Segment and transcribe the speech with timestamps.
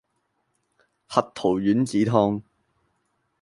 [1.05, 2.41] 核桃丸子湯